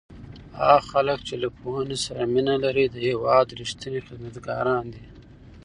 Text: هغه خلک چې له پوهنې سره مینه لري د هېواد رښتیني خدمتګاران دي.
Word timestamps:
هغه 0.59 0.79
خلک 0.91 1.19
چې 1.27 1.35
له 1.43 1.49
پوهنې 1.59 1.97
سره 2.05 2.21
مینه 2.33 2.55
لري 2.63 2.85
د 2.89 2.95
هېواد 3.07 3.47
رښتیني 3.59 3.99
خدمتګاران 4.07 4.83
دي. 4.93 5.05